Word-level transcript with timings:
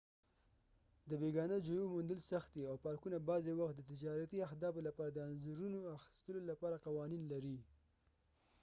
د 1.09 1.11
بیګانه 1.21 1.57
ژویو 1.65 1.91
موندل 1.93 2.19
سخت 2.31 2.49
دي 2.55 2.63
او 2.69 2.75
پارکونه 2.85 3.17
بعضې 3.29 3.51
وخت 3.59 3.75
د 3.77 3.81
تجارتي 3.91 4.37
اهدافو 4.47 4.85
لپاره 4.87 5.09
د 5.13 5.19
انځورونو 5.27 5.79
اخیستلو 5.97 6.41
لپاره 6.51 6.83
قوانین 6.85 7.23
لري 7.33 7.57